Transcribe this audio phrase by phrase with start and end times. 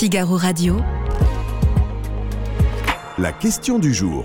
[0.00, 0.80] Figaro Radio.
[3.18, 4.24] La question du jour.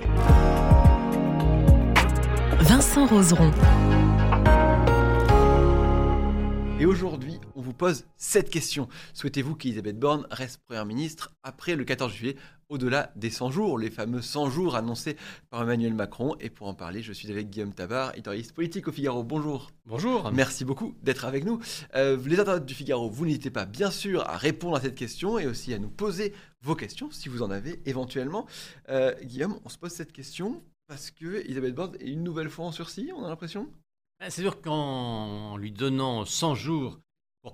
[2.62, 3.52] Vincent Roseron.
[6.80, 8.88] Et aujourd'hui, on vous pose cette question.
[9.14, 12.38] Souhaitez-vous qu'Elisabeth Borne reste Première ministre après le 14 juillet,
[12.70, 15.18] au-delà des 100 jours, les fameux 100 jours annoncés
[15.50, 18.92] par Emmanuel Macron Et pour en parler, je suis avec Guillaume Tabar, éditorialiste politique au
[18.92, 19.24] Figaro.
[19.24, 19.72] Bonjour.
[19.86, 20.32] Bonjour.
[20.32, 21.60] Merci beaucoup d'être avec nous.
[21.96, 25.38] Euh, les internautes du Figaro, vous n'hésitez pas, bien sûr, à répondre à cette question
[25.38, 28.48] et aussi à nous poser vos questions, si vous en avez éventuellement.
[28.90, 32.66] Euh, Guillaume, on se pose cette question parce que Elisabeth Borne est une nouvelle fois
[32.66, 33.68] en sursis, on a l'impression?
[34.20, 37.00] Ah, c'est sûr qu'en lui donnant 100 jours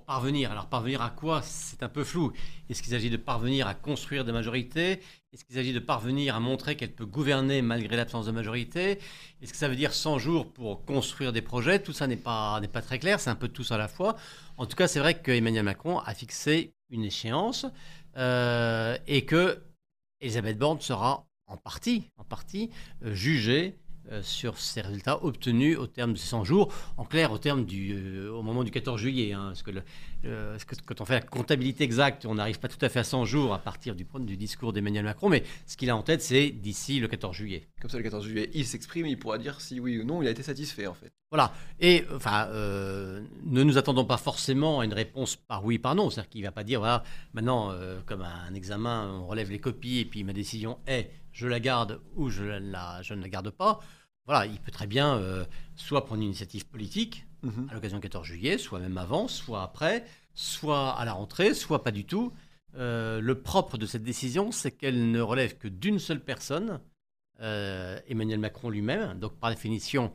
[0.00, 1.42] parvenir, alors parvenir à quoi?
[1.42, 2.32] C'est un peu flou.
[2.68, 5.00] Est-ce qu'il s'agit de parvenir à construire des majorités?
[5.32, 8.98] Est-ce qu'il s'agit de parvenir à montrer qu'elle peut gouverner malgré l'absence de majorité?
[9.40, 11.82] Est-ce que ça veut dire 100 jours pour construire des projets?
[11.82, 14.16] Tout ça n'est pas, très clair, c'est un peu tous à la fois.
[14.56, 17.66] En tout cas, c'est vrai qu'Emmanuel Macron a fixé une échéance
[18.16, 19.62] euh, et que
[20.20, 22.70] Elisabeth Borne sera en partie, en partie
[23.04, 23.76] euh, jugée
[24.22, 27.94] sur ces résultats obtenus au terme de ces 100 jours, en clair au terme du,
[27.94, 29.32] euh, au moment du 14 juillet.
[29.32, 33.00] Hein, parce, que quand on fait la comptabilité exacte, on n'arrive pas tout à fait
[33.00, 36.02] à 100 jours à partir du, du discours d'Emmanuel Macron, mais ce qu'il a en
[36.02, 37.66] tête, c'est d'ici le 14 juillet.
[37.80, 40.28] Comme ça, le 14 juillet, il s'exprime, il pourra dire si oui ou non il
[40.28, 41.12] a été satisfait en fait.
[41.30, 41.52] Voilà.
[41.80, 46.10] Et enfin, euh, ne nous attendons pas forcément à une réponse par oui, par non.
[46.10, 50.00] C'est-à-dire qu'il ne va pas dire voilà, maintenant, comme un examen, on relève les copies
[50.00, 53.50] et puis ma décision est je la garde ou je, la, je ne la garde
[53.50, 53.80] pas.
[54.26, 55.44] Voilà, il peut très bien euh,
[55.74, 57.68] soit prendre une initiative politique mhm.
[57.70, 61.82] à l'occasion du 14 juillet, soit même avant, soit après, soit à la rentrée, soit
[61.82, 62.32] pas du tout.
[62.76, 66.80] Euh, le propre de cette décision, c'est qu'elle ne relève que d'une seule personne,
[67.40, 69.18] euh, Emmanuel Macron lui-même.
[69.18, 70.12] Donc, par définition,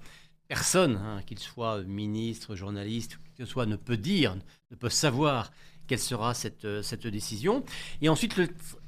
[0.48, 4.36] personne, hein, qu'il soit ministre, journaliste, que ce soit, ne peut dire,
[4.72, 5.52] ne peut savoir
[5.88, 7.64] quelle sera cette, euh, cette décision.
[8.02, 8.36] Et ensuite,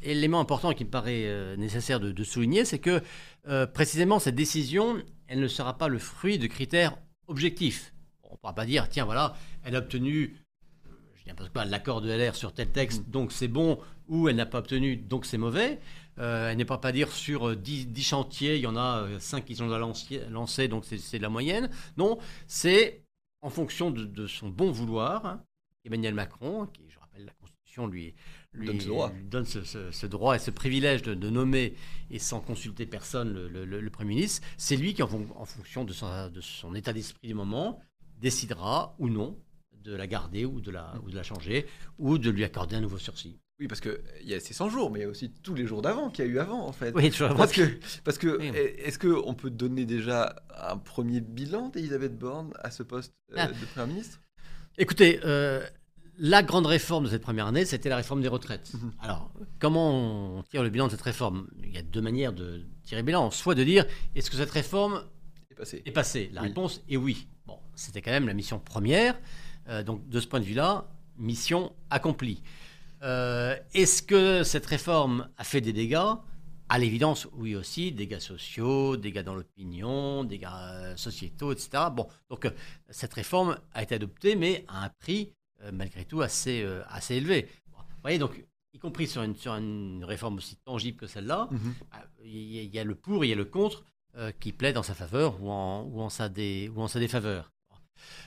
[0.03, 3.01] l'élément important qui me paraît euh, nécessaire de, souligner, c'est que
[3.47, 6.97] euh, précisément cette décision, elle ne sera pas le fruit de critères
[7.27, 7.93] objectifs.
[8.23, 10.35] On ne pourra pas dire, tiens, voilà, elle a obtenu
[11.25, 13.11] je dis pas l'accord de LR sur tel texte, mm.
[13.11, 15.79] donc c'est bon, ou elle n'a pas obtenu, donc c'est mauvais.
[16.17, 19.55] elle n'est pas pas dire sur 10, 10, chantiers, il y en a 5 qui
[19.55, 21.69] sont lancés, donc c'est de la moyenne.
[21.97, 23.03] Non, c'est
[23.41, 25.43] en fonction de, son bon vouloir, hein,
[25.85, 26.81] Emmanuel Macron, qui,
[27.87, 28.15] lui,
[28.53, 30.35] lui donne, ce, droit.
[30.35, 31.75] et ce privilège de, nommer
[32.09, 35.07] et sans consulter personne le, Premier ministre, c'est lui qui, en,
[35.45, 37.79] fonction de son, de son état d'esprit du moment,
[38.19, 39.37] décidera ou non
[39.83, 41.65] de la garder ou de la, ou de la changer
[41.97, 43.39] ou de lui accorder un nouveau sursis.
[43.59, 45.65] Oui, parce qu'il y a ces 100 jours, mais il y a aussi tous les
[45.65, 46.93] jours d'avant qu'il y a eu avant, en fait.
[46.95, 47.63] Oui, toujours Parce que,
[48.05, 48.39] parce que
[48.85, 53.47] est-ce qu'on peut donner déjà un premier bilan d'Elisabeth Borne à ce poste euh, ah.
[53.47, 54.21] de Premier ministre?
[54.77, 55.61] Écoutez, euh,
[56.19, 58.73] la grande réforme de cette première année, c'était la réforme des retraites.
[58.73, 58.91] Mhm.
[58.99, 61.47] Alors, comment on tire le bilan de cette réforme?
[61.63, 63.31] Il y a deux manières de tirer le bilan.
[63.31, 63.85] Soit de dire,
[64.15, 65.03] est-ce que cette réforme
[65.49, 67.27] est passée, La réponse est oui.
[67.47, 69.17] Bon, c'était quand même la mission première.
[69.69, 70.87] Euh, donc, de ce point de vue-là,
[71.17, 72.43] mission accomplie.
[73.01, 76.15] Euh, est-ce que cette réforme a fait des dégâts?
[76.71, 81.85] À l'évidence, oui aussi, dégâts sociaux, dégâts dans l'opinion, dégâts euh, sociétaux, etc.
[81.91, 82.51] Bon, donc
[82.89, 85.33] cette réforme a été adoptée, mais à un prix
[85.73, 87.49] malgré tout assez, assez élevé.
[87.75, 91.73] vous voyez, donc, y compris sur une, sur une réforme aussi tangible que celle-là, mhm.
[91.91, 93.83] bah, il y, a le pour, il y a le contre
[94.39, 97.51] qui plaident en sa faveur ou en, ou en, sa, dé, ou en sa défaveur.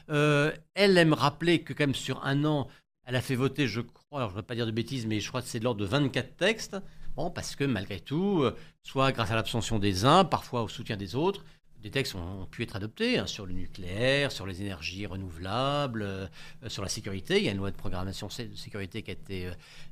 [0.09, 2.69] elle aime rappeler que quand même sur un an,
[3.05, 5.21] elle a fait voter, je crois, alors je ne voudrais pas dire de bêtises, mais
[5.21, 6.77] je crois que c'est de l'ordre de 24 textes.
[7.17, 10.97] Bon, parce que malgré tout, euh, soit grâce à l'abstention des uns, parfois au soutien
[10.97, 11.45] des autres,
[11.83, 16.29] des textes ont, pu être adoptés hein, sur le nucléaire, sur les énergies renouvelables, euh,
[16.69, 17.39] sur la sécurité.
[17.39, 19.47] Il y a une loi de programmation de sécurité qui a été,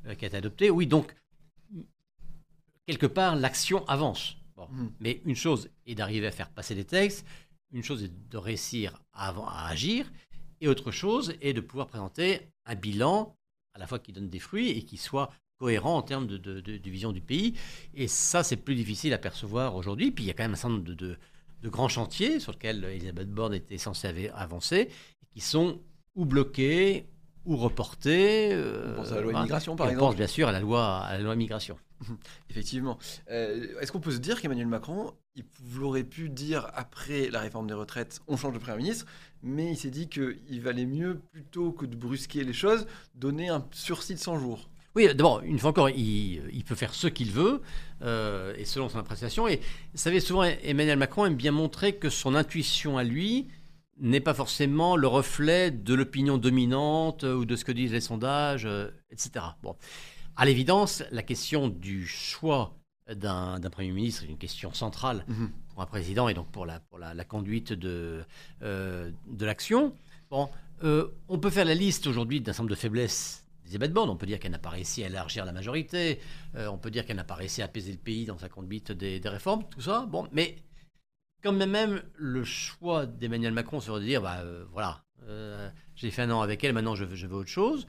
[0.06, 0.70] euh, qui a été adoptée.
[0.70, 1.14] Oui, donc,
[2.86, 4.36] quelque part, l'action avance.
[4.56, 4.86] Mmh.
[5.00, 7.26] Mais une chose est d'arriver à faire passer des textes,
[7.72, 10.10] une chose est de réussir à, à agir,
[10.60, 13.34] et autre chose est de pouvoir présenter un bilan
[13.74, 16.90] à la fois qui donne des fruits et qui soit cohérent en termes de, de,
[16.90, 17.54] vision du pays.
[17.94, 20.10] Et ça, c'est plus difficile à percevoir aujourd'hui.
[20.10, 21.16] Puis il y a quand même un certain nombre de,
[21.68, 24.88] grands chantiers sur lesquels Elisabeth Borne était censée avancer,
[25.30, 25.80] qui sont
[26.14, 27.06] ou bloqués
[27.44, 28.52] ou reportés.
[28.52, 30.04] Euh, on pense à la loi immigration, par exemple.
[30.04, 31.78] On pense bien sûr à la loi, à la loi immigration.
[32.50, 32.98] Effectivement.
[33.30, 35.44] Euh, est-ce qu'on peut se dire qu'Emmanuel Macron, il
[35.82, 39.06] aurait pu dire après la réforme des retraites, on change de Premier ministre,
[39.42, 43.66] mais il s'est dit qu'il valait mieux, plutôt que de brusquer les choses, donner un
[43.72, 44.68] sursis de 100 jours?
[44.96, 47.62] Oui, d'abord, une fois encore, il, peut faire ce qu'il veut,
[48.02, 49.46] euh, et selon son appréciation.
[49.46, 53.46] Et vous savez, souvent, Emmanuel Macron aime bien montrer que son intuition à lui
[53.98, 58.64] n'est pas forcément le reflet de l'opinion dominante ou de ce que disent les sondages,
[58.66, 59.44] euh, etc.
[59.62, 59.76] Bon.
[60.36, 62.74] À l'évidence, la question du choix
[63.14, 65.50] d'un Premier ministre est une question centrale Mhm.
[65.68, 68.24] pour un président et donc pour la, pour la, la conduite de,
[68.62, 69.92] euh, de l'action.
[70.30, 70.48] Bon,
[70.84, 74.10] euh, on peut faire la liste aujourd'hui d'un certain nombre de faiblesses d'Elisabeth Borne.
[74.10, 76.20] On peut dire qu'elle n'a pas réussi à élargir la majorité.
[76.56, 78.92] Euh, on peut dire qu'elle n'a pas réussi à apaiser le pays dans sa conduite
[78.92, 80.06] des, des réformes, tout ça.
[80.06, 80.56] Bon, mais
[81.42, 86.10] quand même, même le choix d'Emmanuel Macron serait de dire, bah, euh, voilà, euh, j'ai
[86.10, 87.86] fait un an avec elle, maintenant je veux, je veux autre chose.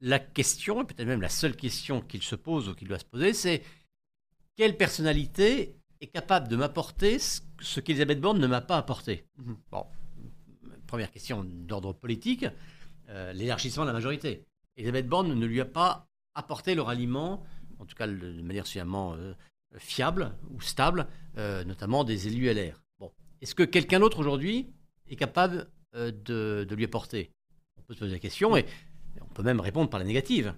[0.00, 3.04] La question, et peut-être même la seule question qu'il se pose ou qu'il doit se
[3.04, 3.62] poser, c'est
[4.56, 9.26] quelle personnalité est capable de m'apporter ce, qu'Elisabeth Borne ne m'a pas apporté?
[9.38, 9.56] Mhm.
[9.70, 9.86] Bon,
[10.86, 12.46] première question d'ordre politique,
[13.08, 14.44] euh, l'élargissement de la majorité.
[14.76, 17.44] Elisabeth Borne ne lui a pas apporté le ralliement,
[17.78, 19.34] en tout cas de manière suffisamment euh,
[19.78, 21.06] fiable ou stable,
[21.38, 22.82] euh, notamment des élus LR.
[22.98, 23.10] Bon,
[23.40, 24.70] est-ce que quelqu'un d'autre aujourd'hui
[25.08, 27.30] est capable euh, de, lui apporter?
[27.78, 28.64] On peut se poser la question et
[29.20, 30.54] on peut même répondre par la négative.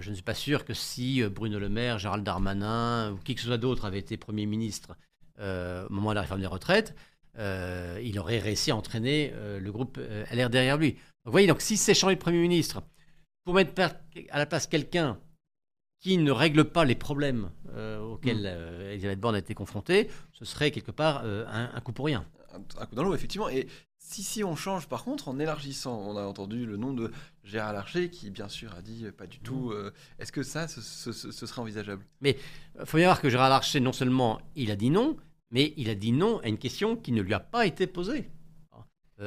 [0.00, 3.40] Je ne suis pas sûr que si Bruno Le Maire, Gérald Darmanin ou qui que
[3.40, 4.96] ce soit d'autre avait été Premier ministre
[5.38, 6.96] au moment de la réforme des retraites,
[7.38, 10.00] il aurait réussi à entraîner le groupe
[10.32, 10.96] LR derrière lui.
[11.24, 12.82] Vous voyez, donc, si c'est changer de Premier ministre
[13.44, 13.80] pour mettre
[14.30, 15.18] à la place quelqu'un
[16.00, 18.46] qui ne règle pas les problèmes euh, auxquels Mm.
[18.46, 22.06] euh, Elisabeth Borne a été confrontée, ce serait quelque part euh, un, un coup pour
[22.06, 22.26] rien.
[22.52, 23.48] un, un coup dans l'eau, effectivement.
[23.48, 23.66] Et
[23.98, 27.10] si, si on change, par contre, en élargissant, on a entendu le nom de
[27.42, 29.70] Gérard Larcher, qui, bien sûr, a dit pas du tout.
[29.72, 32.04] euh, Est-ce que ça, ce, ce- ce- ce serait envisageable?
[32.22, 32.34] Il
[32.84, 35.16] faut bien voir que Gérard Larcher, non seulement il a dit non,
[35.50, 38.28] mais il a dit non à une question qui ne lui a pas été posée.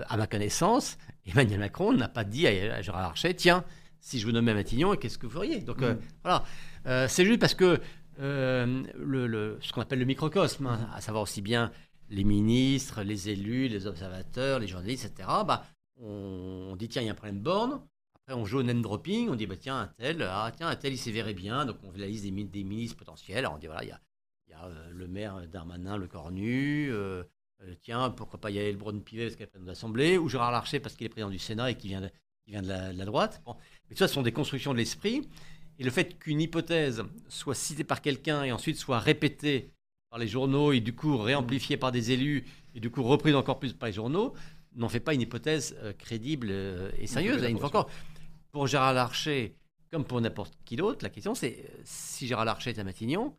[0.09, 3.63] À ma connaissance, Emmanuel Macron n'a pas dit à à Gérard Larcher, tiens,
[3.99, 5.99] si je vous nommais Matignon, qu'est-ce que vous feriez Donc euh, Mm.
[6.23, 6.43] voilà,
[6.85, 7.79] Euh, c'est juste parce que
[8.19, 11.71] euh, le, le- ce qu'on appelle le microcosme, hein, à savoir aussi bien
[12.09, 15.65] les ministres, les élus, les observateurs, les journalistes, etc., bah,
[16.01, 17.81] on, on dit tiens, il y a un problème borne.
[18.15, 20.75] Après, on joue au name dropping, on dit bah, tiens, un tel, ah, tiens, un
[20.75, 21.65] tel, il verrait bien.
[21.65, 23.39] Donc, on fait la liste des, des ministres potentiels.
[23.39, 23.99] Alors, on dit voilà, il y a,
[24.49, 26.89] y euh, le maire Darmanin, le Cornu.
[26.91, 27.23] euh,
[27.63, 30.79] euh, tiens, pourquoi pas Yael Braun-Pivet parce qu'elle est présidente de l'Assemblée, ou Gérard Larcher
[30.79, 32.09] parce qu'il est président du Sénat et qui vient de,
[32.47, 33.41] qui vient de, la, droite.
[33.45, 35.27] Mais tout ça, ce sont des constructions de l'esprit.
[35.79, 39.69] Et le fait qu'une hypothèse soit citée par quelqu'un et ensuite soit répétée
[40.09, 43.59] par les journaux et du coup réamplifiée par des élus et du coup reprise encore
[43.59, 44.33] plus par les journaux,
[44.75, 47.43] n'en fait pas une hypothèse euh, crédible euh, et sérieuse.
[47.43, 47.89] Une fois encore,
[48.51, 49.55] pour Gérard Larcher,
[49.91, 53.35] comme pour n'importe qui d'autre, la question c'est euh, si Gérard Larcher est à Matignon,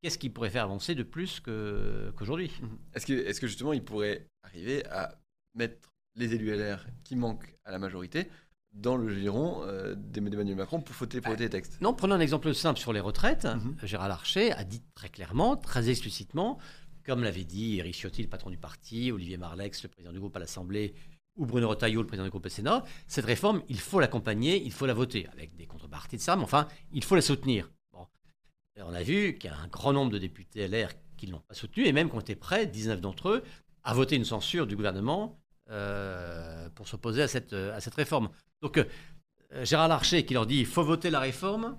[0.00, 2.50] qu'est-ce qu'il pourrait faire avancer de plus qu'aujourd'hui?
[2.94, 5.18] Est-ce que, est que justement, il pourrait arriver à
[5.54, 8.28] mettre les élus LR qui manquent à la majorité
[8.76, 12.20] dans le giron euh, d'Emmanuel Macron pour voter, pour voter les textes Non, prenons un
[12.20, 13.46] exemple simple sur les retraites.
[13.46, 13.76] Mhm.
[13.82, 16.58] Gérard Larcher a dit très clairement, très explicitement,
[17.04, 20.36] comme l'avait dit Éric Ciotti, le patron du parti, Olivier Marlex, le président du groupe
[20.36, 20.94] à l'Assemblée,
[21.36, 24.72] ou Bruno Retailleau, le président du groupe au Sénat, cette réforme, il faut l'accompagner, il
[24.72, 27.70] faut la voter, avec des contreparties de ça, mais enfin, il faut la soutenir.
[27.92, 28.06] Bon.
[28.78, 31.40] On a vu qu'il y a un grand nombre de députés LR qui ne l'ont
[31.40, 33.42] pas soutenu, et même qui ont été prêts, 19 d'entre eux,
[33.84, 35.38] à voter une censure du gouvernement
[35.70, 38.28] euh, pour s'opposer à cette, à cette réforme.
[38.62, 38.84] Donc, euh,
[39.64, 41.78] Gérard Larcher qui leur dit il faut voter la réforme,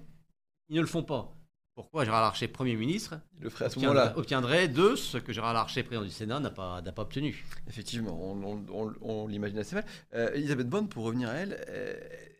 [0.70, 1.34] ils ne le font pas.
[1.76, 5.32] Pourquoi Gérard Larcher, Premier ministre, Il le ferait à ce obtiendrait, obtiendrait de ce que
[5.32, 9.28] Gérard Larcher, président du Sénat, n'a pas, n'a pas obtenu Effectivement, on, on- on- on
[9.28, 9.86] l'imagine assez mal.
[10.16, 11.94] Euh, Elisabeth Borne, pour revenir à elle, euh,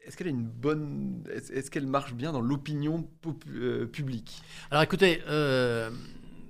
[0.06, 3.08] est-ce qu'elle a une bonne, est-ce qu'elle marche bien dans l'opinion
[3.50, 4.42] euh, publique?
[4.72, 5.92] Alors écoutez, euh,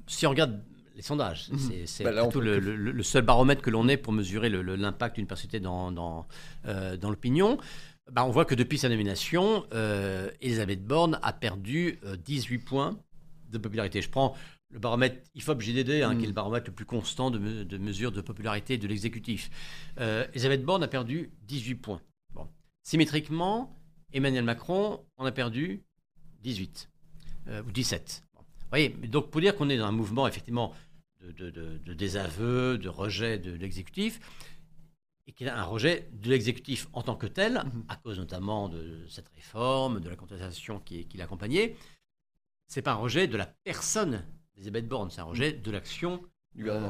[0.07, 0.61] si on regarde
[0.97, 1.85] les sondages, Mhm.
[1.85, 5.27] c'est, Bah le, que- le- le seul baromètre que l'on ait pour mesurer l'impact d'une
[5.27, 6.27] personnalité dans, dans,
[6.65, 7.57] euh, dans l'opinion.
[8.11, 12.97] Bah, on voit que depuis sa nomination, euh, Elisabeth Borne a perdu euh, 18 points
[13.51, 14.01] de popularité.
[14.01, 14.35] Je prends
[14.71, 16.17] le baromètre IFOP-JDD, hein, Mhm.
[16.17, 19.49] qui est le baromètre le plus constant de, me- de mesure de popularité de l'exécutif.
[19.99, 22.01] Euh, Elisabeth Borne a perdu 18 points.
[22.33, 22.47] Bon.
[22.81, 23.77] Symétriquement,
[24.13, 25.83] Emmanuel Macron en a perdu
[26.41, 26.89] 18
[27.49, 28.23] euh, ou 17.
[28.33, 28.41] Bon.
[28.41, 30.73] Vous voyez, donc pour dire qu'on est dans un mouvement effectivement
[31.21, 34.19] de, de- de- désaveu, de rejet de l'exécutif,
[35.25, 37.83] et qu'il y a un rejet de l'exécutif en tant que tel, Mhm.
[37.89, 41.75] à cause notamment de cette réforme, de la contestation qui, qui l'accompagnait,
[42.67, 44.23] c'est pas un rejet de la personne
[44.55, 46.21] d'Elisabeth Borne, c'est un rejet de l'action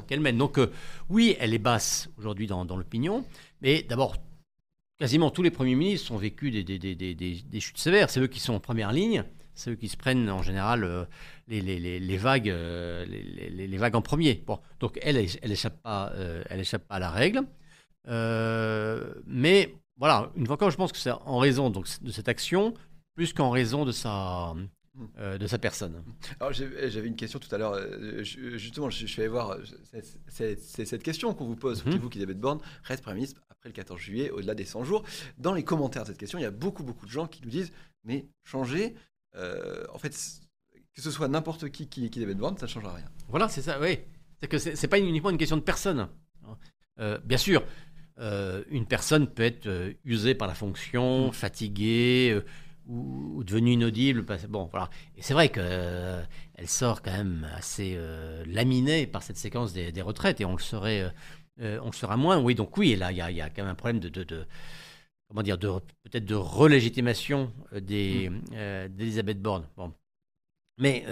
[0.08, 0.38] qu'elle mène.
[0.38, 0.72] Donc euh,
[1.10, 3.26] oui, elle est basse aujourd'hui dans, dans l'opinion,
[3.62, 4.16] mais d'abord,
[4.98, 8.10] quasiment tous les premiers ministres ont vécu des, des- des- des- des- des chutes sévères.
[8.10, 9.24] C'est eux qui sont en première ligne,
[9.58, 11.06] c'est eux qui se prennent en général euh,
[11.48, 14.44] les, les- les- les vagues, euh, les, vagues en premier.
[14.46, 17.42] Bon, donc elle, elle échappe pas, euh, elle échappe pas à la règle.
[19.26, 22.74] Mais voilà, une fois encore, je pense que c'est en raison donc, de cette action
[23.16, 24.54] plus qu'en raison de sa,
[25.18, 26.04] euh, de sa personne.
[26.40, 27.74] Alors j'avais une question tout à l'heure.
[27.74, 29.58] euh, Justement, je, je suis allé voir.
[30.28, 31.78] c'est- cette question qu'on vous pose.
[31.80, 31.84] Mhm.
[31.84, 35.04] Souhaitez-vous qu'Elisabeth Borne reste Premier ministre après le 14 juillet, au-delà des 100 jours
[35.40, 37.50] Dans les commentaires de cette question, il y a beaucoup, beaucoup de gens qui nous
[37.50, 37.72] disent
[38.04, 38.94] Mais changer,
[39.36, 40.12] en fait,
[40.94, 43.10] que ce soit n'importe qui qui Elisabeth Borne, ça ne changera rien.
[43.28, 44.00] Voilà, c'est ça, oui.
[44.40, 46.08] C'est que c'est pas uniquement une question de personne.
[47.26, 47.64] bien sûr,
[48.20, 51.34] une personne peut être usée par la fonction, mm.
[51.34, 52.42] fatiguée
[52.88, 54.26] ou, devenue inaudible.
[54.48, 54.90] Bon, voilà.
[55.16, 57.98] Et c'est vrai qu'elle elle sort quand même assez
[58.46, 61.12] laminée par cette séquence des, retraites, et on le serait
[61.60, 62.38] euh, on le sera moins.
[62.40, 64.46] Oui, donc oui, là, il y, a, quand même un problème de,
[65.28, 65.70] comment dire, de,
[66.04, 68.42] peut-être de relégitimation euh, des, mm.
[68.54, 69.68] euh, d'Elisabeth Borne.
[69.76, 69.94] Bon.
[70.78, 71.06] Mais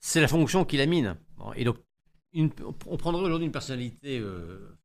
[0.00, 1.16] c'est la fonction qui la mine.
[1.56, 1.78] et donc,
[2.34, 4.22] on prendrait aujourd'hui une personnalité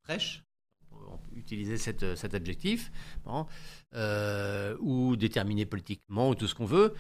[0.02, 0.44] fraîche,
[0.92, 2.92] on peut utiliser cet adjectif,
[4.80, 6.96] ou déterminée politiquement, ou tout ce qu'on veut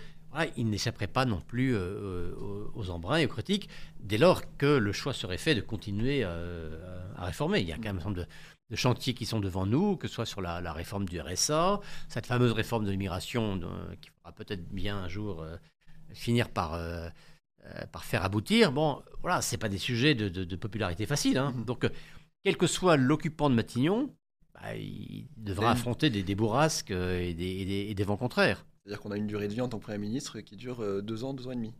[0.57, 2.33] il n'échapperait pas non plus euh,
[2.73, 3.69] aux embruns et aux critiques
[3.99, 7.59] dès lors que le choix serait fait de continuer euh, à réformer.
[7.59, 8.27] Il y a quand même un certain nombre de,
[8.75, 12.51] chantiers qui sont devant nous, que ce soit sur la, réforme du RSA, cette fameuse
[12.51, 13.59] réforme de l'immigration
[14.01, 15.57] qui pourra peut-être bien un jour euh,
[16.13, 16.79] finir par,
[17.91, 18.71] par faire aboutir.
[18.71, 21.37] Bon, voilà, ce pas des sujets de, popularité facile.
[21.37, 21.53] Hein.
[21.55, 21.65] Mmh.
[21.65, 21.89] Donc,
[22.43, 24.13] quel que soit l'occupant de Matignon,
[24.53, 28.65] bah, il devra affronter des, des bourrasques et des vents contraires.
[28.83, 31.01] C'est-à-dire qu'on a une durée de vie en tant que Premier ministre qui dure euh,
[31.01, 31.73] deux ans, deux ans et demi.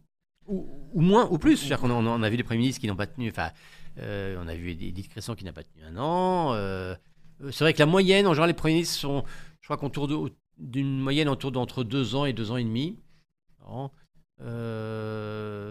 [0.48, 1.58] Ou, moins, ou plus.
[1.58, 3.30] C'est-à-dire qu'on a, on a, vu des Premiers ministres qui n'ont pas tenu.
[3.30, 3.50] Enfin, euh,
[3.98, 6.54] on a vu Edith Cresson qui n'a pas tenu un an.
[6.54, 6.96] Euh,
[7.52, 9.24] c'est vrai que la moyenne, en général, les Premiers ministres sont,
[9.62, 12.98] je crois qu'on tourne d'une moyenne autour d'entre deux ans et deux ans et demi.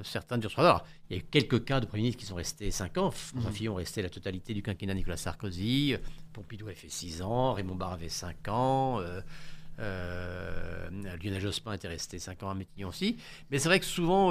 [0.04, 0.82] certains durent trois ans.
[1.08, 3.10] il y a eu quelques cas de Premiers ministres qui sont restés cinq ans.
[3.10, 3.54] François mmh.
[3.54, 5.96] Fillon resté la totalité du quinquennat Nicolas Sarkozy.
[6.32, 7.52] Pompidou a fait six ans.
[7.54, 9.00] Raymond Barre avait cinq ans.
[9.80, 10.88] Euh,
[11.22, 13.16] Lionel Jospin était resté 5 ans à Métillon aussi.
[13.50, 14.30] Mais c'est vrai que souvent,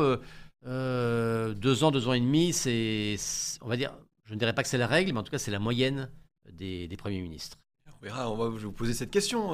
[0.66, 3.16] euh, euh, deux ans, deux ans et demi, c'est,
[3.62, 3.94] on va dire,
[4.26, 6.10] je ne dirais pas que c'est la règle, mais en tout cas, c'est la moyenne
[6.52, 7.58] des, premiers ministres.
[8.02, 9.54] On verra, on va vous poser cette question.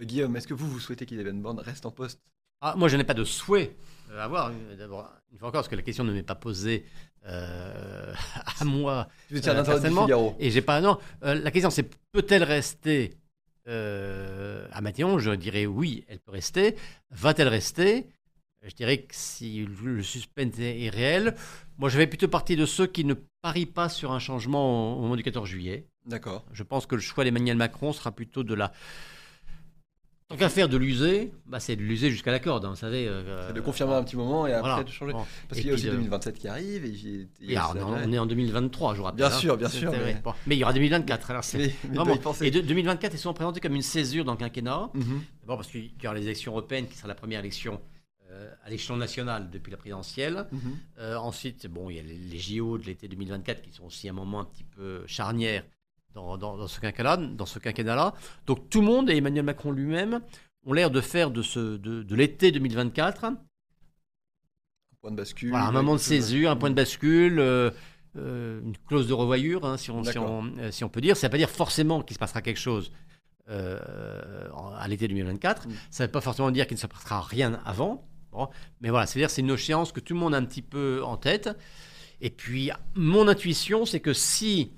[0.00, 2.20] Guillaume, est-ce que vous, vous souhaitez qu'Yves Borne reste en poste?
[2.60, 3.76] Ah, Moi, je n'ai pas de souhait
[4.16, 4.52] à avoir.
[4.76, 6.84] D'abord, une fois encore, parce que la question ne m'est pas posée
[7.24, 9.08] à moi.
[9.28, 10.34] Tu veux dire Figaro?
[10.38, 10.80] Et j'ai pas.
[10.80, 13.14] Non, la question, c'est peut-elle rester
[13.68, 16.76] euh, à Matignon, je dirais oui, elle peut rester.
[17.10, 18.06] Va-t-elle rester?
[18.62, 21.34] Je dirais que si le suspense est réel,
[21.78, 25.00] moi je vais plutôt partir de ceux qui ne parient pas sur un changement au
[25.00, 25.86] moment du 14 juillet.
[26.04, 26.44] D'accord.
[26.52, 28.72] Je pense que le choix d'Emmanuel Macron sera plutôt de la
[30.30, 33.08] Tant qu'à faire de l'user, bah c'est de l'user jusqu'à la corde, hein, vous savez.
[33.08, 35.12] Euh, c'est de confirmer un petit moment et après de changer.
[35.12, 36.84] Parce qu'il y a aussi 2027 euh, qui arrive.
[36.84, 39.26] Et, on, est en 2023, je vous rappelle.
[39.26, 39.92] Bien sûr, bien sûr.
[40.46, 40.54] Mais...
[40.54, 41.32] il y aura 2024.
[41.32, 41.74] Alors c'est
[42.42, 44.90] Et 2024 ils sont présentés comme une césure dans le quinquennat.
[44.94, 45.20] Mhm.
[45.40, 47.80] D'abord parce qu'il y aura les élections européennes qui sera la première élection
[48.30, 50.46] euh, à l'échelon national depuis la présidentielle.
[50.52, 51.16] Mhm.
[51.16, 54.12] ensuite, bon, il y a les, les JO de l'été 2024 qui sont aussi un
[54.12, 55.64] moment un petit peu charnière
[56.14, 58.14] dans, ce quinquennat, dans ce quinquennat-là.
[58.46, 60.20] Donc tout le monde et Emmanuel Macron lui-même
[60.66, 63.36] ont l'air de faire de, ce, de, l'été 2024 un
[65.00, 67.70] point de bascule, un moment de césure, un point de bascule, euh,
[68.16, 71.16] euh, une clause de revoyure, hein, si, on, euh, si, on, peut dire.
[71.16, 72.92] Ça ne veut pas dire forcément qu'il se passera quelque chose
[73.48, 75.66] à l'été 2024.
[75.66, 75.72] Mm.
[75.90, 78.06] Ça ne veut pas forcément dire qu'il ne se passera rien avant.
[78.80, 81.16] Mais voilà, c'est-à-dire c'est une échéance que tout le monde a un petit peu en
[81.16, 81.50] tête.
[82.20, 84.72] Et puis, mon intuition, c'est que si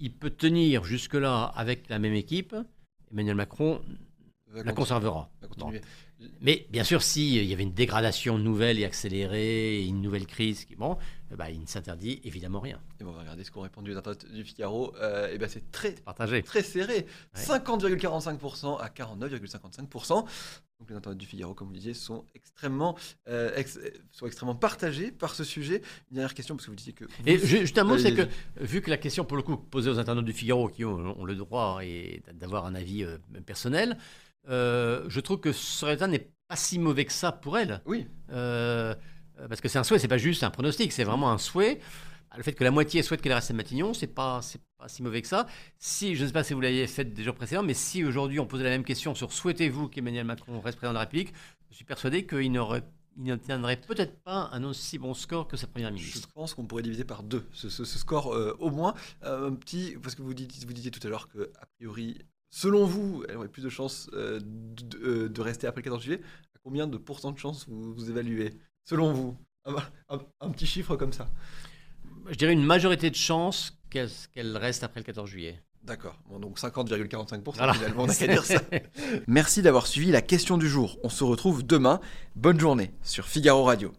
[0.00, 2.54] il peut tenir jusque-là avec la même équipe,
[3.10, 3.80] Emmanuel Macron
[4.52, 5.30] la conservera.
[6.40, 10.98] Mais bien sûr, s'il y avait une dégradation nouvelle et accélérée, une nouvelle crise, bon,
[11.30, 12.80] bah, il ne s'interdit évidemment rien.
[13.00, 14.94] Et on va regarder ce qu'ont répondu les internautes du Figaro.
[14.96, 16.42] Euh, et ben c'est très, Partagé.
[16.42, 17.06] très serré.
[17.36, 20.26] 50,45% à 49,55%.
[20.80, 22.96] Donc les internautes du Figaro, comme vous disiez, sont extrêmement,
[23.28, 23.62] euh,
[24.12, 25.82] sont extrêmement partagés par ce sujet.
[26.10, 27.04] Une dernière question, parce que vous disiez que...
[27.26, 29.98] et juste un mot, c'est que vu que la question, pour le coup, posée aux
[29.98, 31.80] internautes du Figaro, qui ont, le droit
[32.32, 33.98] d'avoir un avis euh, personnel,
[34.46, 37.82] je trouve que Soretta n'est pas si mauvais que ça pour elle.
[37.84, 38.06] Oui.
[39.40, 41.80] Euh, parce que c'est un souhait, c'est pas juste un pronostic, c'est vraiment un souhait.
[42.36, 45.02] Le fait que la moitié souhaite qu'elle reste à Matignon, c'est pas, c'est pas si
[45.02, 45.46] mauvais que ça.
[45.78, 48.38] Si, je ne sais pas si vous l'aviez fait des jours précédents, mais si aujourd'hui
[48.38, 51.32] on posait la même question sur souhaitez-vous qu'Emmanuel Macron reste président de la République,
[51.70, 52.84] je suis persuadé qu'il n'aurait
[53.16, 56.28] n'obtiendrait peut-être pas un aussi bon score que sa première ministre.
[56.28, 58.94] Je pense qu'on pourrait diviser par deux ce, score euh, au moins.
[59.24, 62.18] Euh, un petit, parce que vous, disiez tout à l'heure que, priori,
[62.50, 66.20] selon vous, elle aurait plus de chances de, rester après le 14 juillet.
[66.54, 68.54] À combien de pourcents de chances vous évaluez
[68.84, 69.36] selon vous?
[70.08, 71.28] Un, petit chiffre comme ça
[72.30, 75.60] Je dirais une majorité de chances qu'elle reste après le 14 juillet.
[75.82, 76.18] D'accord.
[76.28, 78.60] Bon, donc 50,45% finalement, on a qu'à dire ça.
[79.26, 80.98] Merci d'avoir suivi la question du jour.
[81.02, 82.00] On se retrouve demain.
[82.36, 83.94] Bonne journée sur Figaro Radio.